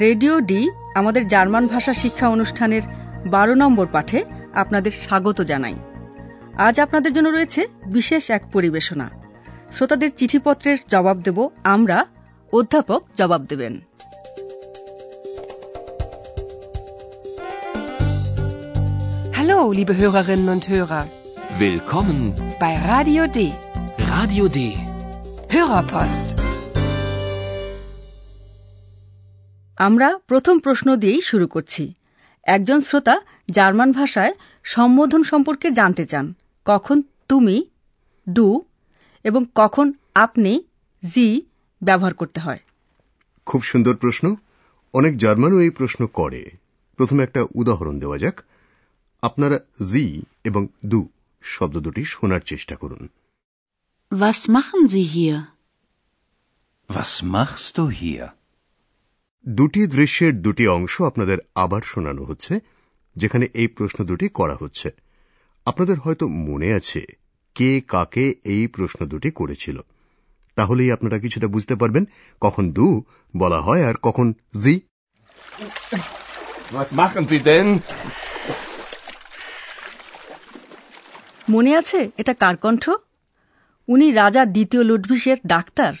Radio 0.00 0.40
D 0.40 0.60
আমাদের 0.96 1.28
German 1.28 1.66
ভাষা 1.66 1.92
শিক্ষা 1.92 2.28
অনুষ্ঠানের 2.28 2.82
বারো 3.26 3.54
নম্বর 3.54 3.86
পাঠে 3.86 4.18
আপনাদের 4.54 4.92
স্বাগত 5.02 5.40
জানাই 5.42 5.76
আজ 6.56 6.80
আপনাদের 6.80 7.12
জন্য 7.12 7.28
রয়েছে 7.28 7.60
বিশেষ 7.86 8.30
এক 8.30 8.42
পরিবেশনা 8.52 9.06
শ্রোতাদের 9.70 10.10
চিঠিপত্রের 10.10 10.78
জবাব 10.88 11.16
দেব 11.16 11.38
আমরা 11.64 11.98
অধ্যাপক 12.52 13.00
জবাব 13.16 13.42
দেবেন 13.42 13.74
Hallo, 19.34 19.72
liebe 19.72 19.96
Hörerinnen 19.96 20.48
und 20.48 20.68
Hörer, 20.68 21.06
Willkommen 21.58 22.34
bei 22.60 22.74
Radio 22.76 23.26
D. 23.26 23.52
Radio 23.98 24.48
D. 24.48 24.76
Hörerpost. 25.50 26.31
আমরা 29.82 30.18
প্রথম 30.26 30.58
প্রশ্ন 30.58 30.96
দিয়েই 30.96 31.20
শুরু 31.20 31.46
করছি। 31.46 31.94
একজন 32.44 32.80
শ্রোতা 32.80 33.20
জার্মান 33.50 33.92
ভাষায় 33.92 34.32
সম্বোধন 34.64 35.22
সম্পর্কে 35.22 35.70
জানতে 35.70 36.06
চান। 36.06 36.34
কখন 36.64 37.02
তুমি 37.28 37.64
ডু 38.28 38.62
এবং 39.24 39.44
কখন 39.54 39.92
আপনি 40.14 40.64
জি 41.14 41.42
ব্যবহার 41.82 42.14
করতে 42.14 42.40
হয়? 42.40 42.58
খুব 43.46 43.62
সুন্দর 43.62 43.96
প্রশ্ন। 43.96 44.36
অনেক 44.92 45.18
জার্মানও 45.18 45.60
এই 45.60 45.70
প্রশ্ন 45.70 46.06
করে। 46.06 46.50
প্রথমে 46.96 47.22
একটা 47.22 47.46
উদাহরণ 47.54 47.98
দেওয়া 47.98 48.18
যাক। 48.18 48.40
আপনারা 49.22 49.58
জি 49.92 50.22
এবং 50.44 50.66
দু 50.86 51.08
শব্দ 51.42 51.78
দুটি 51.78 52.04
শোনার 52.04 52.40
চেষ্টা 52.40 52.76
করুন। 52.76 53.08
Was 54.12 54.50
machen 54.50 54.80
Sie 54.80 55.06
hier? 55.16 55.38
Was 56.90 57.24
machst 57.24 57.78
du 57.78 58.02
hier? 58.02 58.26
দুটি 59.48 59.86
দৃশ্যের 59.86 60.42
দুটি 60.42 60.68
অংশ 60.68 61.02
আপনাদের 61.02 61.38
আবার 61.54 61.82
শোনানো 61.84 62.24
হচ্ছে 62.24 62.60
যেখানে 63.16 63.48
এই 63.54 63.68
প্রশ্ন 63.68 64.04
দুটি 64.04 64.28
করা 64.28 64.56
হচ্ছে। 64.60 64.90
আপনাদের 65.66 65.98
হয়তো 65.98 66.28
মনে 66.28 66.74
আছে 66.74 67.00
কে 67.54 67.80
কাকে 67.80 68.34
এই 68.44 68.66
প্রশ্ন 68.66 69.06
দুটি 69.06 69.30
করেছিল। 69.30 69.80
তাহলেই 70.54 70.92
আপনারা 70.92 71.18
কিছুটা 71.18 71.46
বুঝতে 71.46 71.74
পারবেন 71.74 72.04
কখন 72.40 72.72
দু 72.72 73.04
বলা 73.36 73.60
হয় 73.60 73.84
আর 73.84 73.94
কখন 74.02 74.34
জি? 74.62 74.80
মনে 81.50 81.76
আছে? 81.76 82.10
এটা 82.18 82.34
কার 82.34 82.56
কণ্ঠ? 82.56 82.90
উনি 83.88 84.12
রাজা 84.12 84.44
দ্বিতীয় 84.44 84.84
লুডভিসের 84.84 85.36
ডাক্তার। 85.46 85.94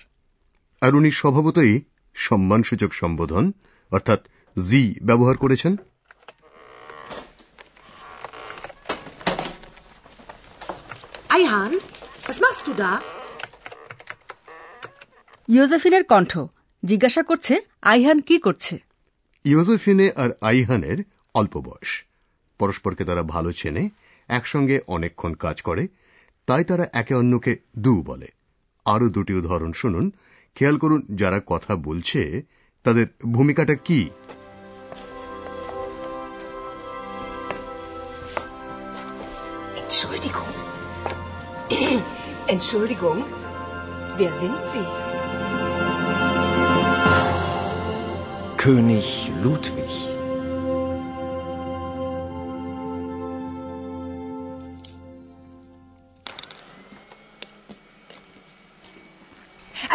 আর 0.80 0.94
উনি 0.94 1.10
স্বভাবতই 1.10 1.80
সম্মানসূচক 2.14 2.92
সম্বোধন 2.92 3.52
অর্থাৎ 3.90 4.28
জি 4.70 4.94
ব্যবহার 5.02 5.36
করেছেন। 5.36 5.76
Eihan, 11.30 11.72
was 12.22 12.36
machst 12.36 12.68
du 12.68 12.78
da? 12.78 12.98
ইয়োজেফিনের 15.48 16.04
কণ্ঠ 16.04 16.38
জিজ্ঞাসা 16.84 17.22
করছে 17.22 17.60
আইহান 17.82 18.20
কি 18.20 18.38
করছে? 18.38 18.78
ইয়োজেফিনে 19.44 20.10
আর 20.16 20.30
আইহানের 20.40 21.04
অল্প 21.34 21.58
বয়স। 21.58 22.04
পরস্পরকে 22.58 23.04
তারা 23.04 23.22
ভালো 23.22 23.52
চেনে 23.52 23.88
একসঙ্গে 24.28 24.80
অনেকক্ষণ 24.86 25.34
কাজ 25.34 25.62
করে 25.62 25.88
তাই 26.46 26.64
তারা 26.64 26.86
একে 26.92 27.14
অন্যকে 27.14 27.56
দু 27.78 28.02
বলে। 28.02 28.28
আরও 28.84 29.08
দুটি 29.08 29.34
উদাহরণ 29.34 29.72
শুনুন। 29.72 30.12
খেয়াল 30.54 30.76
করুন 30.76 31.02
যারা 31.14 31.40
কথা 31.46 31.76
বলছে 31.76 32.42
তাদের 32.84 33.06
ভূমিকাটা 33.32 33.74
কি? 33.74 34.10
König 48.58 49.08
Ludwig. 49.44 50.21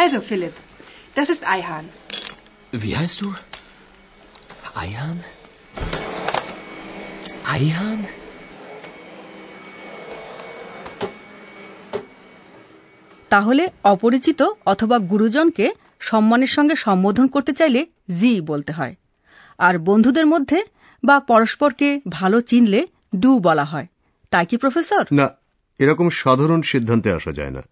Also, 0.07 0.21
Philipp, 0.21 0.55
das 1.15 1.27
ist 1.27 1.45
Eihan. 1.45 1.85
Wie 2.73 2.95
heißt 2.95 3.19
du? 3.19 3.27
Eihan? 4.75 5.17
Eihan? 7.47 7.99
তাহলে 13.31 13.63
অপরিচিত 13.83 14.41
অথবা 14.65 14.97
গুরুজনকে 15.11 15.65
সম্মানের 16.01 16.51
সঙ্গে 16.57 16.75
সম্বোধন 16.85 17.25
করতে 17.27 17.51
চাইলে 17.53 17.81
জি 18.11 18.31
বলতে 18.41 18.71
হয় 18.71 18.93
আর 19.59 19.75
বন্ধুদের 19.79 20.27
মধ্যে 20.27 20.59
বা 21.03 21.15
পরস্পরকে 21.27 21.89
ভালো 22.09 22.37
চিনলে 22.41 22.81
ডু 23.15 23.31
বলা 23.39 23.65
হয় 23.65 23.87
তাই 24.31 24.45
কি 24.49 24.55
প্রফেসর 24.57 25.03
না 25.19 25.27
এরকম 25.79 26.07
সাধারণ 26.21 26.61
সিদ্ধান্তে 26.71 27.09
আসা 27.13 27.31
যায় 27.39 27.53
না 27.57 27.63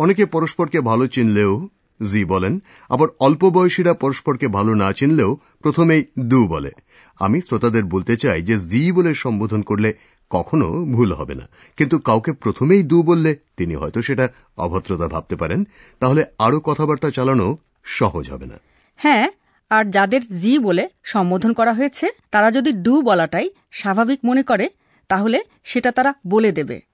অনেকে 0.00 0.24
পরস্পরকে 0.26 0.80
ভালো 0.80 1.06
চিনলেও, 1.06 1.68
জি 2.12 2.24
বলেন, 2.24 2.54
আবার 2.88 3.08
অল্প 3.20 3.42
বয়সীরা 3.50 3.94
পরস্পরকে 3.94 4.48
ভালো 4.48 4.74
না 4.74 4.92
চিনলেও 4.92 5.38
প্রথমেই 5.62 6.02
দু 6.18 6.48
বলে। 6.48 6.70
আমি 7.18 7.40
শ্রোতাদের 7.40 7.84
বলতে 7.84 8.16
চাই 8.16 8.42
যে 8.42 8.58
জি 8.58 8.92
বলে 8.92 9.14
সম্বোধন 9.14 9.62
করলে 9.62 9.94
কখনো 10.30 10.66
ভুল 10.84 11.12
হবে 11.12 11.34
না। 11.34 11.48
কিন্তু 11.76 11.98
কাউকে 11.98 12.32
প্রথমেই 12.32 12.82
দু 12.82 13.02
বললে 13.02 13.36
তিনি 13.56 13.74
হয়তো 13.74 14.02
সেটা 14.02 14.28
অভদ্রতা 14.56 15.08
ভাবতে 15.08 15.36
পারেন। 15.36 15.64
তাহলে 15.98 16.24
আরও 16.38 16.60
কথাবার্তা 16.60 17.10
চালানো 17.10 17.58
সহজ 17.84 18.30
হবে 18.30 18.46
না। 18.46 18.56
হ্যাঁ 18.96 19.28
আর 19.70 19.84
যাদের 19.90 20.22
জি 20.36 20.58
বলে 20.58 20.88
সম্বোধন 21.04 21.52
করা 21.52 21.72
হয়েছে, 21.72 22.06
তারা 22.30 22.50
যদি 22.50 22.72
ডু 22.72 23.02
বলাটাই 23.02 23.50
স্বাভাবিক 23.70 24.20
মনে 24.24 24.42
করে, 24.42 24.68
তাহলে 25.08 25.38
সেটা 25.64 25.90
তারা 25.92 26.14
বলে 26.26 26.52
দেবে। 26.52 26.89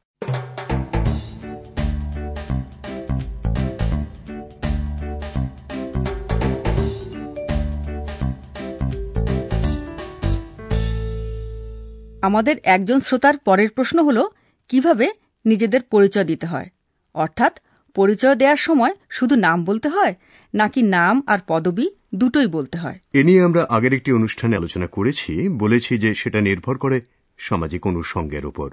আমাদের 12.26 12.56
একজন 12.62 13.00
শ্রোতার 13.00 13.38
পরের 13.38 13.70
প্রশ্ন 13.70 14.04
হল 14.04 14.28
কীভাবে 14.68 15.10
নিজেদের 15.46 15.82
পরিচয় 15.82 16.24
দিতে 16.24 16.46
হয়? 16.46 16.70
অর্থাৎ 17.14 17.60
পরিচয় 17.94 18.34
দেওয়ার 18.34 18.56
সময় 18.56 18.94
শুধু 19.10 19.36
নাম 19.36 19.64
বলতে 19.64 19.88
হয় 19.88 20.14
নাকি 20.54 20.82
নাম 20.82 21.22
আর 21.26 21.38
পদবি 21.46 21.90
দুটোই 22.14 22.46
বলতে 22.46 22.78
হয়? 22.78 22.98
এ 23.12 23.24
নিয়ে 23.24 23.42
আমরা 23.42 23.66
আগের 23.70 23.92
একটি 23.92 24.12
অনুষ্ঠানে 24.12 24.56
আলোচনা 24.56 24.86
করেছি 24.86 25.48
বলেছি 25.48 25.98
যে 25.98 26.14
সেটা 26.14 26.40
নির্ভর 26.40 26.78
করে 26.78 27.00
সামাজিক 27.38 27.86
অনুষঙ্গের 27.86 28.46
উপর। 28.46 28.70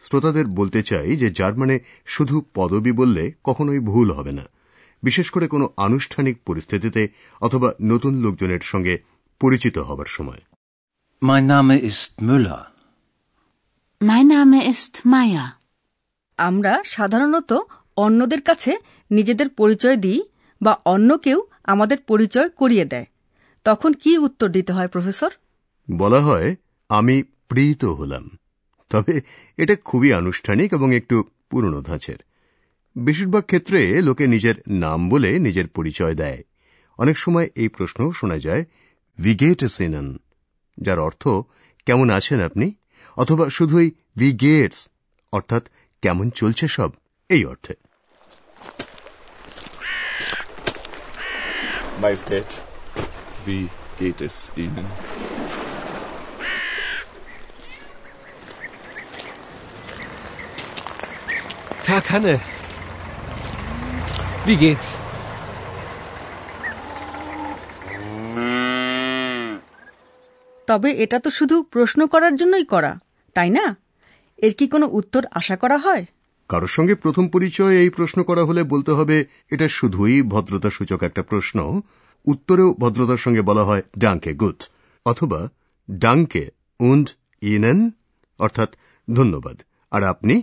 শ্রোতাদের 0.00 0.46
বলতে 0.46 0.82
চাই 0.82 1.16
যে 1.16 1.30
জার্মানে 1.30 1.78
শুধু 2.06 2.42
পদবি 2.54 2.92
বললে 2.92 3.32
কখনোই 3.44 3.78
ভুল 3.78 4.10
হবে 4.10 4.32
না। 4.32 4.42
বিশেষ 5.02 5.30
করে 5.30 5.48
কোনো 5.48 5.68
আনুষ্ঠানিক 5.76 6.38
পরিস্থিতিতে 6.46 7.08
অথবা 7.40 7.72
নতুন 7.82 8.14
লোকজনের 8.14 8.60
সঙ্গে 8.62 8.98
পরিচিত 9.40 9.78
হবার 9.78 10.06
সময়। 10.06 10.40
Mein 11.22 11.44
Name 11.48 11.82
ist 11.82 12.28
Müller. 12.28 12.73
Mein 14.00 14.28
Name 14.28 14.60
ist 14.70 14.94
Meier. 15.06 15.48
আমরা 16.38 16.82
সাধারণত 16.84 17.52
অন্যদের 17.96 18.40
কাছে 18.40 18.72
নিজেদের 19.10 19.48
পরিচয় 19.48 19.96
দিই 19.96 20.22
বা 20.62 20.72
অন্য 20.84 21.18
কেউ 21.18 21.42
আমাদের 21.64 21.98
পরিচয় 21.98 22.48
করিয়ে 22.48 22.84
দেয়। 22.84 23.06
তখন 23.64 23.92
কি 23.92 24.18
উত্তর 24.18 24.48
দিতে 24.48 24.72
হয় 24.72 24.88
প্রফেসর? 24.88 25.30
বলা 25.88 26.20
হয় 26.20 26.56
আমি 26.88 27.22
প্রীত 27.48 27.84
হলাম। 27.84 28.30
তবে 28.90 29.20
এটা 29.56 29.76
খুবই 29.76 30.12
আনুষ্ঠানিক 30.12 30.72
এবং 30.72 30.94
একটু 30.94 31.24
পুরনো 31.50 31.80
ধাঁচের। 31.82 32.16
বেশিরভাগ 32.96 33.42
ক্ষেত্রে 33.42 34.02
লোকে 34.02 34.26
নিজের 34.26 34.54
নাম 34.68 35.08
বলে 35.08 35.38
নিজের 35.38 35.68
পরিচয় 35.68 36.14
দেয়। 36.14 36.40
অনেক 36.98 37.18
সময় 37.18 37.48
এই 37.54 37.68
প্রশ্ন 37.68 38.10
শোনা 38.10 38.38
যায় 38.38 38.64
ভিগেটসিনন 39.18 40.18
যার 40.78 40.98
অর্থ 40.98 41.28
কেমন 41.86 42.10
আছেন 42.10 42.40
আপনি? 42.40 42.66
অথবা 43.16 43.50
শুধুই 43.50 43.90
উই 44.20 44.32
গেটস 44.32 44.88
অর্থাৎ 45.32 45.62
কেমন 46.02 46.30
চলছে 46.30 46.68
সব 46.68 46.90
এই 47.28 47.44
অর্থে। 47.44 47.74
Herr 61.88 62.02
Kanne, 62.02 62.38
wie 64.46 64.56
geht's? 64.56 65.03
তবে 70.66 70.90
এটা 70.92 71.18
তো 71.18 71.30
শুধু 71.30 71.62
প্রশ্ন 71.62 72.06
করার 72.06 72.36
জন্যই 72.36 72.64
করা, 72.64 73.00
তাই 73.34 73.50
না? 73.50 73.76
এর 74.38 74.54
কি 74.54 74.66
কোনো 74.68 74.86
উত্তর 74.92 75.26
আশা 75.30 75.56
করা 75.56 75.78
হয়? 75.78 76.04
কারোর 76.48 76.68
সঙ্গে 76.68 76.94
প্রথম 76.94 77.28
পরিচয় 77.28 77.74
এই 77.74 77.90
প্রশ্ন 77.90 78.22
করা 78.22 78.44
হলে 78.44 78.62
বলতে 78.62 78.90
হবে, 78.90 79.24
এটা 79.50 79.68
শুধুই 79.68 80.22
ভদ্রতা 80.22 80.70
সূচক 80.70 81.02
একটা 81.02 81.22
প্রশ্ন। 81.22 81.80
উত্তরেও 82.26 82.74
ভদ্রতার 82.78 83.16
সঙ্গে 83.16 83.42
বলা 83.42 83.64
হয় 83.64 83.82
ডাঙ্কে 83.98 84.32
গুড, 84.34 84.62
অথবা 85.06 85.48
ডাঙ্কে 85.90 86.50
উন্ড, 86.80 87.10
ইনেন, 87.42 87.90
অর্থাৎ 88.38 88.70
ধন্যবাদ। 89.14 89.62
আর 89.90 90.02
আপনি? 90.02 90.42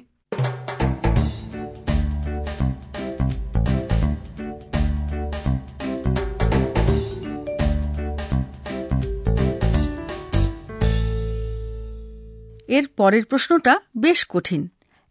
এর 12.72 12.86
পরের 12.98 13.24
প্রশ্নটা 13.26 13.74
বেশ 13.98 14.20
কঠিন। 14.30 14.62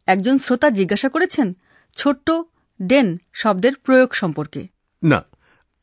একজন 0.08 0.36
শ্রোতা 0.38 0.68
জিজ্ঞাসা 0.70 1.08
করেছেন 1.08 1.48
ছোট্ট 1.96 2.26
ডেন 2.80 3.08
শব্দের 3.32 3.74
প্রয়োগ 3.84 4.10
সম্পর্কে। 4.14 4.60
না 5.02 5.20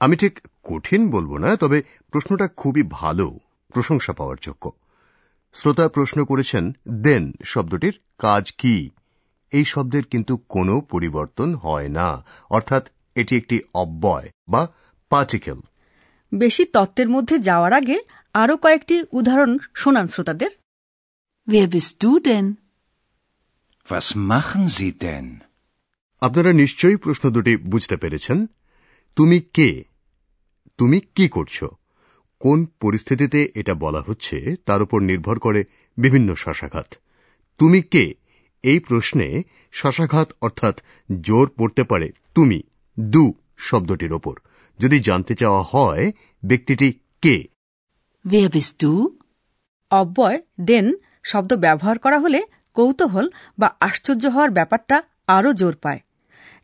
আমি 0.01 0.15
ঠিক 0.15 0.33
কঠিন 0.63 1.01
বলব 1.11 1.31
না 1.37 1.49
তবে 1.55 1.77
প্রশ্নটা 2.11 2.47
খুবই 2.57 2.83
ভালো 2.91 3.27
প্রশংসা 3.73 4.13
পাওয়ার 4.13 4.37
যোগ্য। 4.41 4.65
শ্রোতা 5.55 5.85
প্রশ্ন 5.87 6.19
করেছেন 6.25 6.63
দেন 7.03 7.23
শব্দটির 7.43 7.95
কাজ 8.17 8.43
কি? 8.51 8.75
এই 9.51 9.65
শব্দের 9.65 10.03
কিন্তু 10.03 10.33
কোনো 10.49 10.75
পরিবর্তন 10.91 11.49
হয় 11.55 11.89
না 11.89 12.09
অর্থাৎ 12.49 12.83
এটি 13.15 13.33
একটি 13.37 13.57
অব্যয় 13.73 14.27
বা 14.47 14.61
পার্টিকেল 15.11 15.59
বেশি 16.31 16.63
তত্ত্বের 16.65 17.09
মধ্যে 17.09 17.35
যাওয়ার 17.39 17.73
আগে 17.73 17.97
আরও 18.35 18.55
কয়েকটি 18.57 18.95
উদাহরণ 19.11 19.51
শোনান 19.75 20.07
শ্রোতাদের। 20.07 20.51
Wer 21.47 21.67
bist 21.67 22.03
du 22.03 22.19
denn? 22.19 22.53
Was 23.89 24.17
machen 24.29 24.79
Sie 24.79 24.91
denn? 25.01 25.39
আপনারা 26.21 26.53
নিশ্চয়ই 26.53 26.95
প্রশ্ন 26.95 27.29
দুটি 27.29 27.57
বুঝতে 27.57 27.97
পেরেছেন। 27.97 28.47
তুমি 29.15 29.39
কে? 29.39 29.83
তুমি 30.77 30.99
কি 31.15 31.29
করছ? 31.29 31.63
কোন 32.39 32.65
পরিস্থিতিতে 32.65 33.51
এটা 33.55 33.73
বলা 33.73 34.01
হচ্ছে 34.01 34.55
তার 34.65 34.81
উপর 34.81 35.01
নির্ভর 35.01 35.39
করে 35.39 35.63
বিভিন্ন 35.97 36.35
শ্বাসাঘাত 36.35 36.95
তুমি 37.57 37.81
কে? 37.81 38.13
এই 38.63 38.79
প্রশ্নে 38.79 39.43
শ্বাসাঘাত 39.71 40.31
অর্থাৎ 40.41 40.81
জোর 41.21 41.51
পড়তে 41.57 41.83
পারে 41.83 42.11
তুমি 42.35 42.61
দু 42.99 43.33
শব্দটির 43.57 44.13
ওপর। 44.13 44.35
যদি 44.79 44.99
জানতে 44.99 45.35
চাওয়া 45.35 45.61
হয় 45.61 46.11
ব্যক্তিটি 46.45 46.93
কে? 47.21 47.47
Wer 48.25 48.49
bist 48.49 48.83
du? 48.83 49.17
অব্যয় 49.91 50.41
ডেন 50.61 50.93
শব্দ 51.27 51.51
ব্যবহার 51.65 51.97
করা 51.99 52.17
হলে 52.19 52.39
কৌতূহল 52.75 53.27
বা 53.57 53.67
আশ্চর্য 53.79 54.23
হওয়ার 54.25 54.51
ব্যাপারটা 54.51 54.97
আরও 55.27 55.49
জোর 55.53 55.75
পায় 55.83 56.01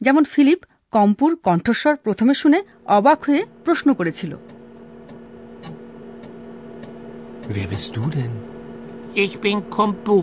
যেমন 0.01 0.24
ফিলিপ 0.24 0.62
কম্পুর 0.94 1.31
কণ্ঠস্বর 1.44 1.95
প্রথমে 1.98 2.33
শুনে 2.33 2.60
অবাক 2.98 3.19
হয়ে 3.27 3.42
প্রশ্ন 3.65 3.88
করেছিল 3.94 4.33
Wer 7.48 7.68
bist 7.68 7.89
du 7.94 8.04
denn? 8.10 8.33
Ich 9.15 9.33
bin 9.38 9.57
Kompu. 9.69 10.18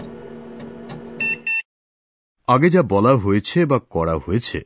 আগে 2.48 2.68
যা 2.70 2.82
বলা 2.90 3.12
হয়েছে 3.16 3.58
বা 3.66 3.78
করা 3.90 4.14
হয়েছে 4.16 4.58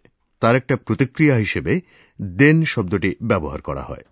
তার 0.42 0.54
একটা 0.56 0.74
প্রতিক্রিয়া 0.86 1.36
হিসেবে 1.36 1.72
দেন 2.20 2.56
শব্দটি 2.64 3.10
ব্যবহার 3.22 3.60
করা 3.60 3.82
হয় 3.82 4.04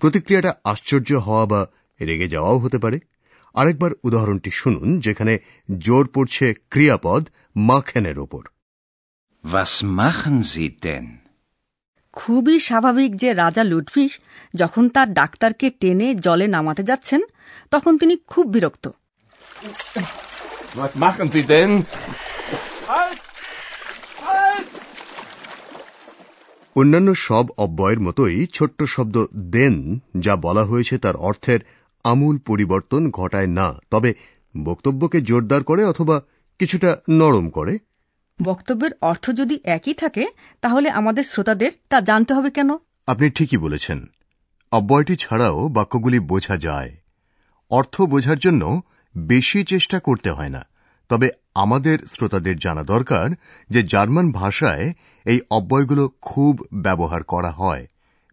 প্রতিক্রিয়াটা 0.00 0.52
আশ্চর্য 0.64 1.10
হওয়া 1.18 1.44
বা 1.46 1.60
রেগে 2.00 2.28
যাওয়াও 2.28 2.58
হতে 2.58 2.78
পারে 2.78 2.98
আরেকবার 3.54 3.92
উদাহরণটি 4.04 4.50
শুনুন 4.50 4.88
যেখানে 5.00 5.34
জোর 5.78 6.04
পড়ছে 6.14 6.46
ক্রিয়াপদ 6.70 7.22
মাখেনের 7.68 8.18
ওপর 8.18 8.42
Was 9.44 9.72
machen 9.92 10.36
Sie 10.44 10.68
denn? 10.82 11.06
খুবই 12.16 12.56
স্বাভাবিক 12.60 13.10
যে 13.16 13.28
রাজা 13.34 13.62
লুডভিস 13.64 14.12
যখন 14.54 14.84
তার 14.88 15.08
ডাক্তারকে 15.12 15.66
টেনে 15.80 16.08
জলে 16.16 16.46
নামাতে 16.46 16.82
যাচ্ছেন 16.82 17.20
তখন 17.72 17.92
তিনি 17.98 18.14
খুব 18.26 18.44
বিরক্ত 18.52 18.84
Was 20.76 20.92
machen 20.96 21.26
Sie 21.30 21.42
denn? 21.42 21.70
অন্যান্য 26.76 27.08
সব 27.18 27.44
অব্যয়ের 27.56 28.00
মতোই 28.00 28.36
ছোট্ট 28.52 28.78
শব্দ 28.84 29.16
দেন 29.50 29.74
যা 30.16 30.34
বলা 30.36 30.64
হয়েছে 30.64 30.94
তার 30.98 31.16
অর্থের 31.20 31.60
আমূল 32.04 32.38
পরিবর্তন 32.38 33.10
ঘটায় 33.10 33.46
না 33.46 33.74
তবে 33.90 34.14
বক্তব্যকে 34.64 35.20
জোরদার 35.20 35.62
করে 35.64 35.82
অথবা 35.84 36.16
কিছুটা 36.60 36.90
নরম 37.10 37.50
করে? 37.50 37.78
বক্তব্যের 38.42 38.90
অর্থ 39.00 39.30
যদি 39.30 39.56
একই 39.64 39.94
থাকে 39.94 40.24
তাহলে 40.60 40.88
আমাদের 40.90 41.24
শ্রোতাদের 41.24 41.70
তা 41.88 42.00
জানতে 42.00 42.34
হবে 42.34 42.50
কেন? 42.50 42.70
আপনি 43.06 43.30
ঠিকই 43.30 43.56
বলেছেন। 43.56 43.98
অব্যয়টি 44.72 45.16
ছাড়াও 45.16 45.68
বাক্যগুলি 45.68 46.18
বোঝা 46.20 46.56
যায়। 46.56 46.90
অর্থ 47.70 48.02
বোঝার 48.02 48.38
জন্য 48.38 48.80
বেশি 49.16 49.64
চেষ্টা 49.64 49.98
করতে 50.00 50.30
হয় 50.30 50.48
না 50.48 50.62
তবে 51.10 51.28
আমাদের 51.54 51.98
শ্রোতাদের 52.06 52.56
জানা 52.58 52.82
দরকার 52.82 53.26
যে 53.70 53.82
জার্মান 53.82 54.32
ভাষায় 54.32 54.94
এই 55.26 55.40
অব্যয়গুলো 55.50 56.04
খুব 56.20 56.52
ব্যবহার 56.72 57.22
করা 57.22 57.50
হয় 57.50 57.86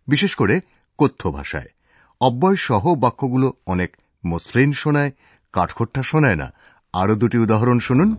বিশেষ 0.07 0.35
করে 0.35 0.61
কথ্য 0.99 1.21
ভাষায়। 1.31 1.69
অব্যয় 2.21 2.55
সহ 2.55 2.95
বাক্যগুলো 2.95 3.53
অনেক 3.65 3.97
মসৃণ 4.25 4.71
শোনায় 4.71 5.11
কাঠখোট্টা 5.53 6.03
শোনায় 6.03 6.35
না। 6.35 6.53
আরও 6.93 7.15
দুটি 7.15 7.37
উদাহরণ 7.37 7.79
শুনুন। 7.79 8.15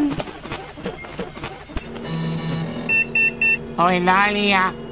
Eulalia, 3.77 4.84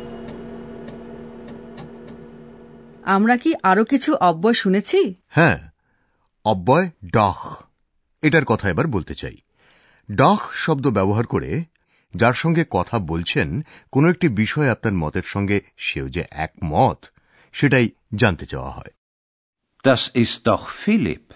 আমরা 3.06 3.38
কি 3.38 3.54
আরও 3.64 3.86
কিছু 3.86 4.16
অব্যয় 4.16 4.54
শুনেছি? 4.54 5.14
হ্যাঁ 5.28 5.70
অব্যয় 6.46 6.90
ডখ। 7.12 7.64
এটার 8.22 8.46
কথা 8.46 8.70
এবার 8.70 8.88
বলতে 8.88 9.16
চাই। 9.16 9.38
ডখ 10.16 10.52
শব্দ 10.54 10.88
ব্যবহার 10.88 11.28
করে 11.28 11.64
যার 12.16 12.34
সঙ্গে 12.34 12.66
কথা 12.70 13.00
বলছেন 13.00 13.62
কোনো 13.92 14.10
একটি 14.10 14.30
বিষয় 14.30 14.70
আপনার 14.70 14.94
মতের 14.94 15.22
সঙ্গে 15.26 15.62
সেও 15.78 16.10
যে 16.10 16.24
একমত 16.32 17.06
সেটাই 17.52 17.90
জানতে 18.16 18.46
চাওয়া 18.46 18.72
হয়। 18.72 18.94
Das 19.84 20.10
ist 20.16 20.46
doch 20.46 20.60
Philipp. 20.86 21.34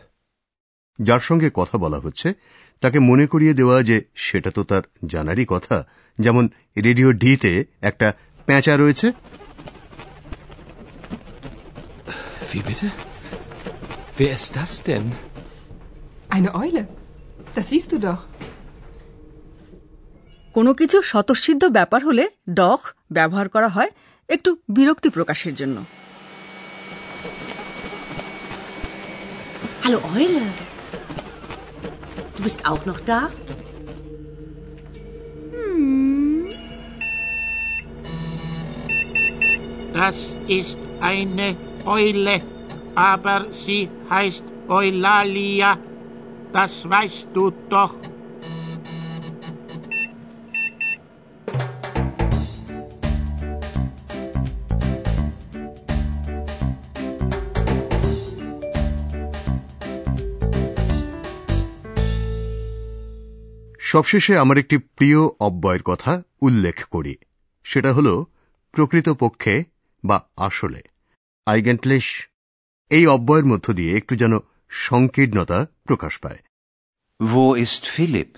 যার 1.01 1.19
সঙ্গে 1.19 1.49
কথা 1.53 1.77
বলা 1.77 1.99
হচ্ছে 1.99 2.33
তাকে 2.81 2.99
মনে 2.99 3.27
করিয়ে 3.27 3.53
দেওয়া 3.53 3.83
যে 3.83 4.01
সেটা 4.15 4.51
তো 4.51 4.63
তার 4.63 4.81
জানারই 5.05 5.45
কথা। 5.47 5.87
যেমন 6.19 6.49
রেডিও 6.83 7.11
ডিতে 7.11 7.65
একটা 7.81 8.13
প্যাঁচা 8.45 8.77
রয়েছে 8.77 9.11
Wie 12.51 12.63
bitte? 12.69 12.87
Wer 14.17 14.31
ist 14.31 14.55
das 14.55 14.83
denn? 14.83 15.11
Eine 16.29 16.55
Eule. 16.55 16.87
Das 17.55 17.69
siehst 17.71 17.91
du 17.93 17.99
doch. 17.99 18.21
কোনো 20.55 20.71
কিছু 20.79 20.97
স্বতঃসিদ্ধ 21.11 21.63
ব্যাপার 21.77 22.01
হলে 22.07 22.23
ডখ 22.59 22.81
ব্যবহার 23.17 23.47
করা 23.55 23.69
হয় 23.75 23.91
একটু 24.29 24.49
বিরক্তি 24.75 25.09
প্রকাশের 25.15 25.53
জন্য 25.61 25.77
Hallo 29.83 29.99
Eule. 30.15 30.45
Du 32.35 32.41
bist 32.43 32.59
auch 32.71 32.83
noch 32.89 32.99
da? 33.11 33.19
Das 39.93 40.17
ist 40.59 40.79
eine 41.11 41.47
Eule, 41.87 42.41
aber 42.95 43.37
sie 43.51 43.89
heißt 44.09 44.45
Eulalia. 44.69 45.77
Das 46.51 46.73
weißt 46.89 47.27
du 47.33 47.53
doch. 47.69 47.93
সবশেষে 63.79 64.37
আমার 64.37 64.57
একটি 64.57 64.77
প্রিয় 64.77 65.21
অব্যয়ের 65.39 65.83
কথা 65.83 66.23
উল্লেখ 66.41 66.77
করি 66.83 67.15
সেটা 67.65 67.93
হল 67.93 68.23
প্রকৃতপক্ষে 68.71 69.63
বা 70.03 70.17
আসলে 70.37 70.81
আইগেন্টলেশ। 71.47 72.27
এই 72.89 73.07
অব্যয়ের 73.07 73.45
মধ্য 73.45 73.73
দিয়ে 73.73 73.97
একটু 73.97 74.15
যেন 74.15 74.33
সংকীর্ণতা 74.69 75.67
প্রকাশ 75.83 76.17
পায়। 76.17 76.37
Wo 77.19 77.45
ist 77.63 77.83
Philipp? 77.97 78.31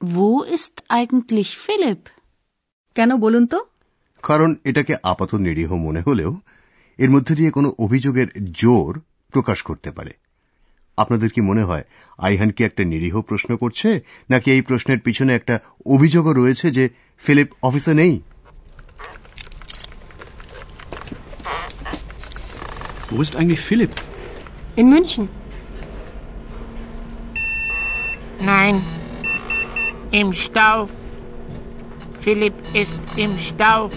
Wo 0.00 0.54
ist 0.54 0.74
eigentlich 0.88 1.50
Philipp? 1.66 2.02
কেন 2.94 3.16
বলুন 3.16 3.46
তো? 3.46 3.64
কারণ 4.22 4.54
এটাকে 4.64 4.96
আপাত 5.02 5.34
নিরীহ 5.34 5.74
মনে 5.74 6.00
হলেও 6.00 6.40
এর 6.98 7.10
মধ্যে 7.10 7.34
দিয়ে 7.34 7.50
কোনো 7.50 7.72
অভিযোগের 7.78 8.26
জোর 8.50 9.00
প্রকাশ 9.32 9.62
করতে 9.62 9.90
পারে। 9.90 10.10
আপনাদের 10.96 11.30
কি 11.30 11.40
মনে 11.40 11.62
হয় 11.62 11.84
আইহান 12.18 12.50
কি 12.50 12.64
একটা 12.64 12.84
নিরীহ 12.84 13.20
প্রশ্ন 13.20 13.56
করছে 13.56 14.00
নাকি 14.30 14.50
এই 14.50 14.62
প্রশ্নের 14.62 14.98
পিছনে 14.98 15.34
একটা 15.34 15.60
অভিযোগও 15.86 16.32
রয়েছে 16.32 16.70
যে 16.70 16.88
ফিলিপ 17.18 17.48
অফিসে 17.62 17.94
নেই? 17.94 18.20
Wo 23.09 23.21
ist 23.21 23.35
eigentlich 23.35 23.59
Philipp? 23.59 23.93
In 24.75 24.89
München. 24.89 25.29
Nein. 28.39 28.81
Im 30.11 30.33
Stau. 30.33 30.89
Philipp 32.19 32.55
ist 32.73 32.99
im 33.15 33.37
Stau. 33.37 33.89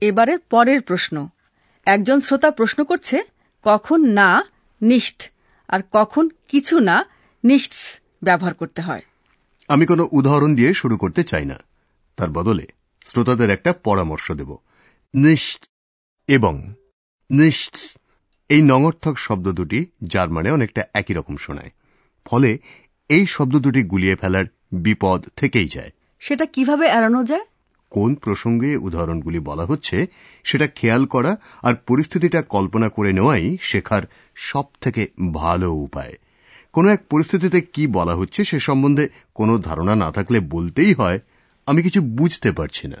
এবারে 0.00 0.34
পরের 0.50 0.80
প্রশ্ন 0.82 1.16
একজন 1.85 2.21
শ্রোতা 2.21 2.51
প্রশ্ন 2.51 2.83
করছে 2.83 3.21
কখন 3.61 4.05
না 4.05 4.43
নিষ্ঠ 4.81 5.21
আর 5.67 5.79
কখন 5.91 6.29
কিছু 6.47 6.79
না 6.79 7.05
নিশ্চ 7.43 7.73
ব্যবহার 8.23 8.53
করতে 8.53 8.81
হয়? 8.81 9.01
আমি 9.67 9.85
কোনো 9.85 10.09
উদাহরণ 10.11 10.55
দিয়ে 10.55 10.73
শুরু 10.73 10.97
করতে 10.97 11.23
চাই 11.23 11.45
না। 11.45 11.59
তার 12.15 12.29
বদলে 12.29 12.67
শ্রোতাদের 13.05 13.49
একটা 13.49 13.73
পরামর্শ 13.73 14.31
দেব। 14.31 14.57
নিশ্চ 15.15 15.65
এবং 16.27 16.73
নিশ্চ 17.31 17.97
এই 18.49 18.61
নঙর্থক 18.61 19.17
শব্দ 19.17 19.51
দুটি 19.51 19.85
জার্মানে 20.03 20.51
অনেকটা 20.51 20.83
একই 20.93 21.13
রকম 21.13 21.35
শোনায়। 21.35 21.71
ফলে 22.25 22.59
এই 23.09 23.25
শব্দ 23.25 23.57
দুটি 23.57 23.83
গুলিয়ে 23.83 24.15
ফেলার 24.15 24.45
বিপদ 24.71 25.25
থেকেই 25.35 25.67
যায়। 25.67 25.91
সেটা 26.19 26.45
কীভাবে 26.45 26.87
এড়ানো 26.87 27.23
যায়? 27.23 27.45
কোন 27.91 28.15
প্রসঙ্গে 28.15 28.75
উদাহরণগুলি 28.75 29.39
বলা 29.39 29.65
হচ্ছে 29.65 30.07
সেটা 30.43 30.67
খেয়াল 30.67 31.05
করা 31.05 31.37
আর 31.61 31.75
পরিস্থিতিটা 31.75 32.41
কল্পনা 32.41 32.89
করে 32.89 33.13
নেওয়াই 33.13 33.57
শেখার 33.61 34.03
সব 34.35 34.63
থেকে 34.81 35.07
ভালো 35.33 35.73
উপায়। 35.73 36.13
কোনো 36.73 36.89
এক 36.89 37.07
পরিস্থিতিতে 37.09 37.61
কি 37.61 37.87
বলা 37.87 38.15
হচ্ছে 38.15 38.45
সে 38.45 38.59
সম্বন্ধে 38.59 39.09
কোনো 39.33 39.57
ধারণা 39.57 39.95
না 39.95 40.11
থাকলে 40.11 40.39
বলতেই 40.39 40.93
হয় 40.93 41.19
আমি 41.65 41.83
কিছু 41.83 42.01
বুঝতে 42.01 42.51
পারছি 42.51 42.87
না। 42.87 42.97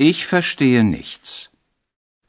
Ich 0.00 0.20
verstehe 0.32 0.92
nichts. 0.92 1.48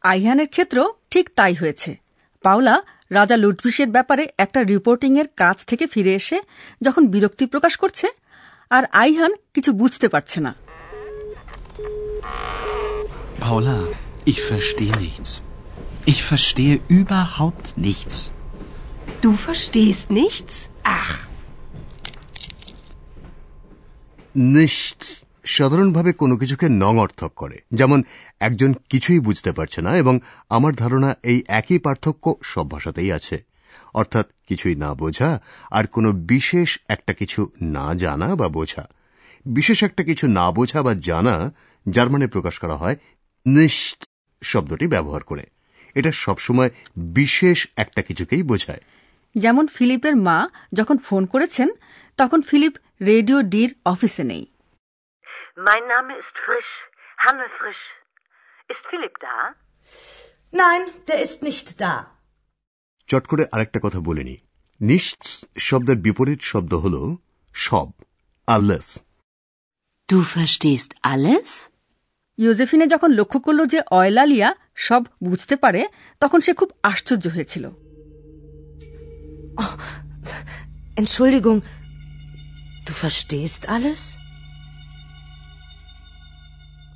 আইহানের 0.02 0.48
ক্ষেত্রেও 0.48 0.94
ঠিক 1.10 1.30
তাই 1.36 1.54
হয়েছে। 1.54 1.98
পাওলা 2.42 2.82
রাজা 3.10 3.38
লুডভিসের 3.38 3.88
ব্যাপারে 3.88 4.28
একটা 4.38 4.64
রিপোর্টিংয়ের 4.64 5.28
কাজ 5.28 5.66
থেকে 5.66 5.88
ফিরে 5.88 6.16
এসে 6.16 6.42
যখন 6.82 7.08
বিরক্তি 7.08 7.46
প্রকাশ 7.46 7.78
করছে 7.78 8.08
আর 8.70 8.84
আইহান 8.86 9.34
কিছু 9.54 9.74
বুঝতে 9.74 10.08
পারছে 10.08 10.40
না। 10.42 10.56
Paula, 13.40 13.78
ich 14.26 14.40
verstehe 14.42 14.96
nichts. 14.98 15.30
Ich 16.06 16.22
verstehe 16.24 16.76
überhaupt 16.90 17.78
nichts. 17.78 18.16
Du 19.22 19.32
verstehst 19.38 20.06
nichts? 20.12 20.54
Ach, 20.96 21.14
নিশ্চ 24.54 25.02
সাধারণভাবে 25.48 26.12
কোনো 26.14 26.36
কিছুকে 26.38 26.68
নং 26.84 26.94
অর্থক 26.98 27.32
করে 27.36 27.58
যেমন 27.72 28.00
একজন 28.40 28.72
কিছুই 28.90 29.20
বুঝতে 29.20 29.52
পারছে 29.52 29.80
না 29.82 29.92
এবং 29.96 30.16
আমার 30.50 30.74
ধারণা 30.76 31.10
এই 31.24 31.40
একই 31.60 31.80
পার্থক্য 31.80 32.26
সব 32.44 32.66
ভাষাতেই 32.70 33.10
আছে 33.12 33.38
অর্থাৎ 33.94 34.26
কিছুই 34.48 34.76
না 34.76 34.92
বোঝা 34.94 35.30
আর 35.72 35.86
কোনো 35.88 36.10
বিশেষ 36.28 36.70
একটা 36.88 37.14
কিছু 37.14 37.42
না 37.76 37.88
জানা 37.96 38.30
বা 38.36 38.48
বোঝা 38.50 38.84
বিশেষ 39.46 39.80
একটা 39.84 40.04
কিছু 40.04 40.26
না 40.30 40.46
বোঝা 40.52 40.80
বা 40.84 40.94
জানা 41.00 41.36
জার্মানে 41.86 42.28
প্রকাশ 42.28 42.56
করা 42.60 42.76
হয় 42.78 42.98
নিশ্চ 43.46 44.00
শব্দটি 44.42 44.86
ব্যবহার 44.88 45.24
করে 45.24 45.46
এটা 45.96 46.12
সবসময় 46.16 46.70
বিশেষ 47.16 47.60
একটা 47.78 48.02
কিছুকেই 48.02 48.44
বোঝায় 48.44 48.84
যেমন 49.36 49.66
ফিলিপের 49.68 50.16
মা 50.28 50.38
যখন 50.74 50.98
ফোন 50.98 51.24
করেছেন 51.26 51.70
তখন 52.20 52.40
ফিলিপ 52.42 52.74
রেডিও 53.02 53.38
ডির 53.54 53.72
অফিসে 53.86 54.24
নেই 54.24 54.44
Mein 55.60 55.84
Name 55.88 56.12
ist 56.14 56.36
Frisch, 56.38 56.72
Hanne 57.18 57.48
Frisch. 57.58 57.84
Ist 58.70 58.84
Philipp 58.92 59.16
da? 59.20 59.36
Nein, 60.54 60.82
der 61.08 61.20
ist 61.22 61.40
nicht 61.44 61.68
da. 61.82 61.94
চট 63.10 63.24
করে 63.28 63.44
আরেকটা 63.52 63.80
কথা 63.80 64.00
বলিনি 64.00 64.36
নিশ্চ 64.82 65.24
শব্দের 65.60 65.98
বিপরীত 65.98 66.42
শব্দ 66.52 66.72
হল 66.84 66.96
সব 67.56 67.90
আল্লাস 68.48 68.88
Du 70.10 70.18
verstehst 70.36 70.90
alles? 71.04 71.50
ইউজেফিনে 72.38 72.88
যখন 72.88 73.12
লক্ষ্য 73.12 73.40
করল 73.40 73.66
যে 73.66 73.82
অয়লালিয়া 73.92 74.56
সব 74.76 75.04
বুঝতে 75.24 75.56
পারে 75.56 75.88
তখন 76.20 76.42
সে 76.42 76.54
খুব 76.54 76.72
আশ্চর্য 76.84 77.28
হয়েছিল। 77.28 77.70
Entschuldigung, 80.98 81.62
du 82.86 82.92
verstehst 83.04 83.68
alles? 83.68 83.98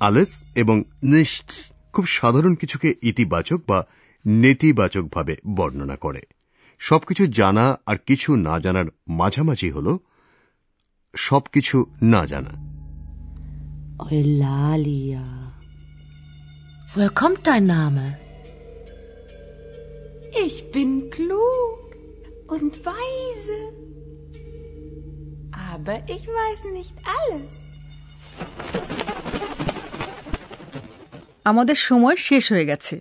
আলেস 0.00 0.42
এবং 0.54 0.84
নিশ্চ 1.02 1.72
খুব 1.92 2.06
সাধারণ 2.06 2.54
কিছুকে 2.54 2.94
ইতিবাচক 3.02 3.60
বা 3.68 3.86
নেতিবাচকভাবে 4.26 5.36
বর্ণনা 5.46 5.96
করে। 5.96 6.22
সবকিছু 6.78 7.26
জানা 7.26 7.78
আর 7.86 7.96
কিছু 7.96 8.36
না 8.36 8.58
জানার 8.58 8.84
মাঝামাঝি 9.08 9.70
হল 9.70 9.96
সবকিছু 11.16 11.86
না 12.02 12.26
জানা। 12.26 12.67
Eulalia. 14.00 15.24
Woher 16.94 17.10
kommt 17.12 17.46
dein 17.46 17.66
Name? 17.66 18.04
Ich 20.36 20.70
bin 20.70 21.10
klug 21.10 21.78
und 22.48 22.86
weise. 22.86 23.58
Aber 25.70 25.96
ich 26.08 26.24
weiß 26.28 26.60
nicht 26.72 26.94
alles. 27.18 27.54
আমাদের 31.44 31.76
সময় 31.88 32.16
শেষ 32.28 32.44
হয়ে 32.52 32.68
গেছে 32.70 32.94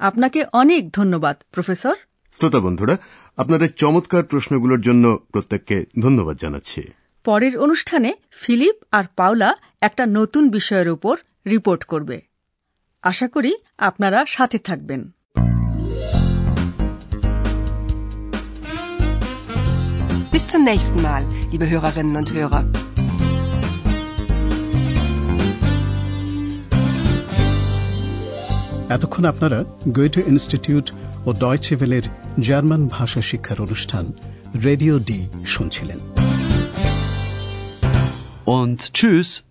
আপনাকে 0.00 0.40
অনেক 0.52 0.82
ধন্যবাদ 0.90 1.36
প্রফেসর 1.50 1.96
শ্রোতা 2.34 2.60
বন্ধুরা 2.60 2.94
আপনাদের 3.36 3.70
চমৎকার 3.72 4.24
প্রশ্নগুলোর 4.24 4.80
জন্য 4.80 5.04
প্রত্যেককে 5.32 5.76
ধন্যবাদ 6.00 6.36
জানাচ্ছি 6.38 6.80
পরের 7.26 7.54
অনুষ্ঠানে 7.58 8.10
ফিলিপ 8.30 8.76
আর 8.92 9.04
পাওলা 9.16 9.50
একটা 9.80 10.06
নতুন 10.06 10.50
বিষয়ের 10.50 10.88
উপর 10.88 11.14
রিপোর্ট 11.46 11.84
করবে। 11.84 12.16
আশা 13.02 13.26
করি 13.28 13.52
আপনারা 13.78 14.24
সাথে 14.28 14.58
থাকবেন। 14.58 15.00
Bis 20.32 20.44
zum 20.52 20.62
nächsten 20.70 21.00
Mal, 21.06 21.22
liebe 21.52 21.66
Hörerinnen 21.72 22.16
und 22.20 22.28
Hörer. 22.34 22.64
এতক্ষণ 28.96 29.24
আপনারা 29.24 29.58
গোয়েটে 29.88 30.22
ইনস্টিটিউট 30.26 30.86
ও 31.26 31.32
ডয়চে 31.32 31.74
ভেলের 31.76 32.02
জার্মান 32.40 32.82
ভাষা 32.86 33.20
শিক্ষার 33.20 33.58
অনুষ্ঠান 33.60 34.04
রেডিও 34.64 34.94
ডি 34.98 35.18
শুনছিলেন। 35.46 36.15
Und 38.46 38.94
tschüss. 38.94 39.42